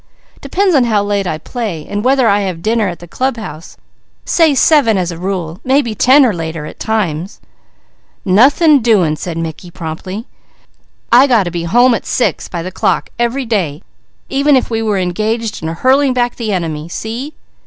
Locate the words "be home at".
11.51-12.07